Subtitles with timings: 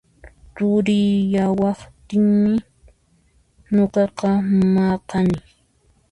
[0.55, 2.55] Turiyawaqtinmi
[3.73, 4.29] nuqaqa
[4.75, 5.37] maqani